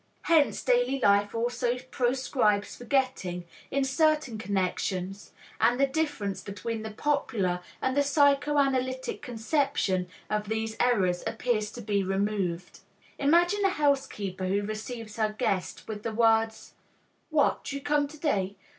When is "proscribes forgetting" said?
1.91-3.45